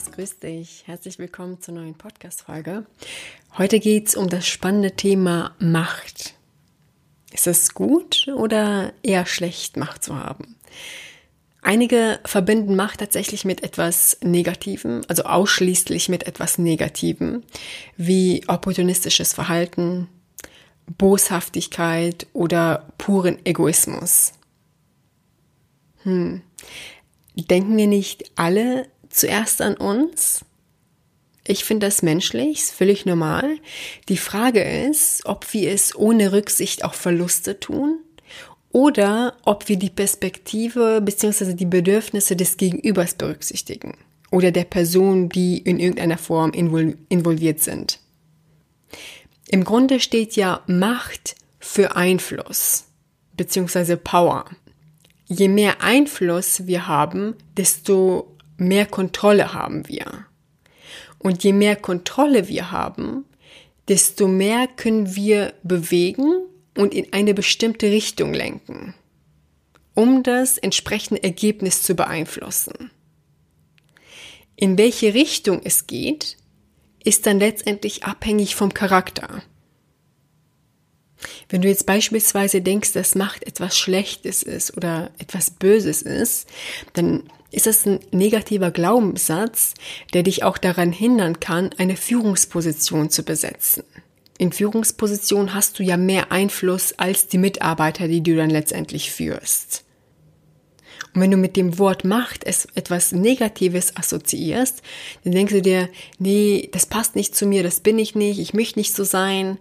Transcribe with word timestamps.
Servus, 0.00 0.12
grüß 0.12 0.38
dich. 0.38 0.82
Herzlich 0.86 1.18
willkommen 1.18 1.60
zur 1.60 1.74
neuen 1.74 1.94
Podcast-Folge. 1.94 2.86
Heute 3.58 3.80
geht 3.80 4.08
es 4.08 4.14
um 4.14 4.28
das 4.28 4.46
spannende 4.46 4.92
Thema 4.92 5.54
Macht. 5.58 6.34
Ist 7.32 7.46
es 7.46 7.74
gut 7.74 8.28
oder 8.34 8.92
eher 9.02 9.26
schlecht, 9.26 9.76
Macht 9.76 10.02
zu 10.02 10.16
haben? 10.16 10.56
Einige 11.60 12.20
verbinden 12.24 12.76
Macht 12.76 13.00
tatsächlich 13.00 13.44
mit 13.44 13.62
etwas 13.62 14.16
Negativem, 14.22 15.02
also 15.08 15.24
ausschließlich 15.24 16.08
mit 16.08 16.26
etwas 16.26 16.56
Negativem, 16.56 17.42
wie 17.96 18.42
opportunistisches 18.48 19.34
Verhalten, 19.34 20.08
Boshaftigkeit 20.96 22.26
oder 22.32 22.86
puren 22.96 23.38
Egoismus. 23.44 24.32
Hm. 26.04 26.42
Denken 27.36 27.76
wir 27.76 27.86
nicht 27.86 28.30
alle 28.36 28.86
zuerst 29.10 29.60
an 29.60 29.76
uns? 29.76 30.44
Ich 31.46 31.64
finde 31.64 31.86
das 31.86 32.02
menschlich, 32.02 32.60
ist 32.60 32.72
völlig 32.72 33.06
normal. 33.06 33.58
Die 34.08 34.16
Frage 34.16 34.62
ist, 34.62 35.26
ob 35.26 35.52
wir 35.52 35.72
es 35.72 35.94
ohne 35.96 36.32
Rücksicht 36.32 36.84
auf 36.84 36.94
Verluste 36.94 37.58
tun 37.58 37.98
oder 38.72 39.36
ob 39.44 39.68
wir 39.68 39.76
die 39.76 39.90
Perspektive 39.90 41.00
bzw. 41.00 41.54
die 41.54 41.66
Bedürfnisse 41.66 42.36
des 42.36 42.56
Gegenübers 42.56 43.14
berücksichtigen 43.14 43.96
oder 44.30 44.52
der 44.52 44.64
Person, 44.64 45.28
die 45.28 45.58
in 45.58 45.80
irgendeiner 45.80 46.18
Form 46.18 46.52
involviert 46.52 47.60
sind. 47.60 47.98
Im 49.48 49.64
Grunde 49.64 49.98
steht 49.98 50.36
ja 50.36 50.62
Macht 50.68 51.34
für 51.58 51.96
Einfluss 51.96 52.84
bzw. 53.36 53.96
Power. 53.96 54.44
Je 55.26 55.48
mehr 55.48 55.82
Einfluss 55.82 56.66
wir 56.66 56.86
haben, 56.86 57.34
desto 57.56 58.36
mehr 58.60 58.86
Kontrolle 58.86 59.52
haben 59.52 59.88
wir. 59.88 60.26
Und 61.18 61.42
je 61.42 61.52
mehr 61.52 61.76
Kontrolle 61.76 62.48
wir 62.48 62.70
haben, 62.70 63.24
desto 63.88 64.28
mehr 64.28 64.68
können 64.68 65.14
wir 65.16 65.52
bewegen 65.62 66.44
und 66.76 66.94
in 66.94 67.12
eine 67.12 67.34
bestimmte 67.34 67.90
Richtung 67.90 68.32
lenken, 68.32 68.94
um 69.94 70.22
das 70.22 70.58
entsprechende 70.58 71.22
Ergebnis 71.22 71.82
zu 71.82 71.94
beeinflussen. 71.94 72.90
In 74.56 74.78
welche 74.78 75.14
Richtung 75.14 75.60
es 75.64 75.86
geht, 75.86 76.36
ist 77.02 77.26
dann 77.26 77.40
letztendlich 77.40 78.04
abhängig 78.04 78.54
vom 78.54 78.74
Charakter. 78.74 79.42
Wenn 81.48 81.62
du 81.62 81.68
jetzt 81.68 81.86
beispielsweise 81.86 82.62
denkst, 82.62 82.92
dass 82.92 83.14
Macht 83.14 83.44
etwas 83.44 83.76
Schlechtes 83.76 84.42
ist 84.42 84.76
oder 84.76 85.10
etwas 85.18 85.50
Böses 85.50 86.02
ist, 86.02 86.48
dann 86.92 87.24
ist 87.50 87.66
das 87.66 87.86
ein 87.86 88.00
negativer 88.12 88.70
Glaubenssatz, 88.70 89.74
der 90.14 90.22
dich 90.22 90.44
auch 90.44 90.58
daran 90.58 90.92
hindern 90.92 91.40
kann, 91.40 91.70
eine 91.78 91.96
Führungsposition 91.96 93.10
zu 93.10 93.22
besetzen. 93.24 93.84
In 94.38 94.52
Führungsposition 94.52 95.52
hast 95.52 95.78
du 95.78 95.82
ja 95.82 95.96
mehr 95.96 96.32
Einfluss 96.32 96.94
als 96.98 97.28
die 97.28 97.38
Mitarbeiter, 97.38 98.08
die 98.08 98.22
du 98.22 98.36
dann 98.36 98.50
letztendlich 98.50 99.10
führst. 99.10 99.84
Und 101.12 101.20
wenn 101.20 101.30
du 101.30 101.36
mit 101.36 101.56
dem 101.56 101.78
Wort 101.78 102.04
Macht 102.04 102.44
es 102.44 102.66
etwas 102.74 103.12
Negatives 103.12 103.96
assoziierst, 103.96 104.82
dann 105.24 105.32
denkst 105.32 105.52
du 105.52 105.62
dir, 105.62 105.88
nee, 106.18 106.68
das 106.72 106.86
passt 106.86 107.16
nicht 107.16 107.34
zu 107.34 107.46
mir, 107.46 107.62
das 107.62 107.80
bin 107.80 107.98
ich 107.98 108.14
nicht, 108.14 108.38
ich 108.38 108.54
möchte 108.54 108.78
nicht 108.78 108.94
so 108.94 109.04
sein. 109.04 109.58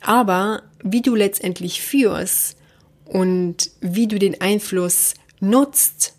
Aber 0.00 0.62
wie 0.82 1.02
du 1.02 1.14
letztendlich 1.14 1.82
führst 1.82 2.56
und 3.04 3.70
wie 3.80 4.08
du 4.08 4.18
den 4.18 4.40
Einfluss 4.40 5.14
nutzt, 5.40 6.14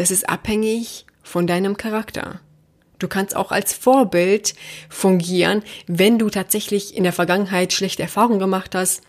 das 0.00 0.10
ist 0.10 0.30
abhängig 0.30 1.04
von 1.22 1.46
deinem 1.46 1.76
Charakter. 1.76 2.40
Du 2.98 3.06
kannst 3.06 3.36
auch 3.36 3.52
als 3.52 3.74
Vorbild 3.74 4.54
fungieren, 4.88 5.62
wenn 5.88 6.18
du 6.18 6.30
tatsächlich 6.30 6.96
in 6.96 7.02
der 7.02 7.12
Vergangenheit 7.12 7.74
schlechte 7.74 8.02
Erfahrungen 8.02 8.38
gemacht 8.38 8.74
hast 8.74 9.02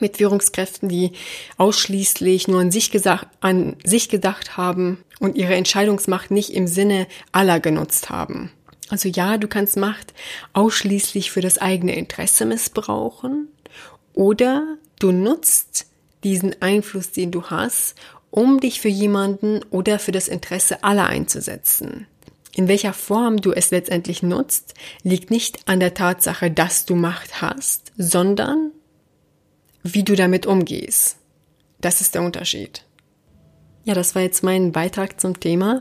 mit 0.00 0.16
Führungskräften, 0.16 0.88
die 0.88 1.12
ausschließlich 1.58 2.48
nur 2.48 2.60
an 2.60 2.72
sich, 2.72 2.90
gesagt, 2.90 3.28
an 3.38 3.76
sich 3.84 4.08
gedacht 4.08 4.56
haben 4.56 4.98
und 5.20 5.36
ihre 5.36 5.54
Entscheidungsmacht 5.54 6.32
nicht 6.32 6.52
im 6.52 6.66
Sinne 6.66 7.06
aller 7.30 7.60
genutzt 7.60 8.10
haben. 8.10 8.50
Also 8.88 9.08
ja, 9.08 9.38
du 9.38 9.46
kannst 9.46 9.76
Macht 9.76 10.12
ausschließlich 10.54 11.30
für 11.30 11.40
das 11.40 11.58
eigene 11.58 11.94
Interesse 11.94 12.46
missbrauchen 12.46 13.46
oder 14.12 14.76
du 14.98 15.12
nutzt 15.12 15.86
diesen 16.24 16.60
Einfluss, 16.60 17.12
den 17.12 17.30
du 17.30 17.44
hast, 17.44 17.94
um 18.36 18.60
dich 18.60 18.82
für 18.82 18.90
jemanden 18.90 19.62
oder 19.70 19.98
für 19.98 20.12
das 20.12 20.28
Interesse 20.28 20.84
aller 20.84 21.06
einzusetzen. 21.06 22.06
In 22.54 22.68
welcher 22.68 22.92
Form 22.92 23.40
du 23.40 23.52
es 23.52 23.70
letztendlich 23.70 24.22
nutzt, 24.22 24.74
liegt 25.02 25.30
nicht 25.30 25.60
an 25.66 25.80
der 25.80 25.94
Tatsache, 25.94 26.50
dass 26.50 26.84
du 26.84 26.96
Macht 26.96 27.40
hast, 27.40 27.92
sondern 27.96 28.72
wie 29.82 30.02
du 30.02 30.14
damit 30.16 30.44
umgehst. 30.44 31.16
Das 31.80 32.02
ist 32.02 32.14
der 32.14 32.22
Unterschied. 32.22 32.84
Ja, 33.84 33.94
das 33.94 34.14
war 34.14 34.20
jetzt 34.20 34.42
mein 34.42 34.70
Beitrag 34.70 35.18
zum 35.18 35.40
Thema. 35.40 35.80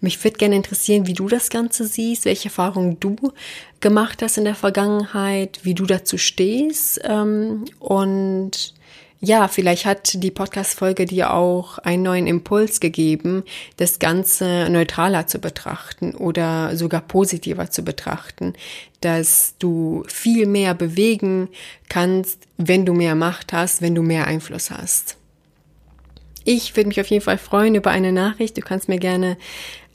Mich 0.00 0.22
würde 0.22 0.38
gerne 0.38 0.54
interessieren, 0.54 1.08
wie 1.08 1.14
du 1.14 1.26
das 1.26 1.50
Ganze 1.50 1.86
siehst, 1.88 2.24
welche 2.24 2.50
Erfahrungen 2.50 3.00
du 3.00 3.16
gemacht 3.80 4.22
hast 4.22 4.38
in 4.38 4.44
der 4.44 4.54
Vergangenheit, 4.54 5.60
wie 5.64 5.74
du 5.74 5.86
dazu 5.86 6.18
stehst 6.18 7.00
ähm, 7.02 7.64
und 7.80 8.74
ja, 9.20 9.48
vielleicht 9.48 9.86
hat 9.86 10.22
die 10.22 10.30
Podcast-Folge 10.30 11.06
dir 11.06 11.32
auch 11.32 11.78
einen 11.78 12.02
neuen 12.02 12.26
Impuls 12.26 12.80
gegeben, 12.80 13.44
das 13.78 13.98
Ganze 13.98 14.68
neutraler 14.70 15.26
zu 15.26 15.38
betrachten 15.38 16.14
oder 16.14 16.76
sogar 16.76 17.00
positiver 17.00 17.70
zu 17.70 17.82
betrachten, 17.82 18.52
dass 19.00 19.54
du 19.58 20.04
viel 20.06 20.46
mehr 20.46 20.74
bewegen 20.74 21.48
kannst, 21.88 22.46
wenn 22.58 22.84
du 22.84 22.92
mehr 22.92 23.14
Macht 23.14 23.52
hast, 23.52 23.80
wenn 23.80 23.94
du 23.94 24.02
mehr 24.02 24.26
Einfluss 24.26 24.70
hast. 24.70 25.16
Ich 26.44 26.76
würde 26.76 26.88
mich 26.88 27.00
auf 27.00 27.08
jeden 27.08 27.24
Fall 27.24 27.38
freuen 27.38 27.74
über 27.74 27.90
eine 27.90 28.12
Nachricht. 28.12 28.56
Du 28.56 28.60
kannst 28.60 28.88
mir 28.88 28.98
gerne 28.98 29.36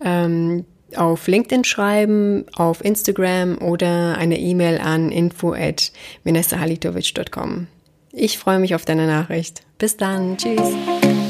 ähm, 0.04 0.66
auf 0.96 1.28
LinkedIn 1.28 1.64
schreiben, 1.64 2.46
auf 2.56 2.84
Instagram 2.84 3.60
oder 3.60 4.18
eine 4.18 4.40
E-Mail 4.40 4.80
an 4.80 5.12
info 5.12 5.54
at. 5.54 5.92
Ich 8.14 8.38
freue 8.38 8.60
mich 8.60 8.76
auf 8.76 8.86
deine 8.86 9.08
Nachricht. 9.08 9.64
Bis 9.78 9.98
dann. 9.98 10.38
Tschüss. 10.38 11.21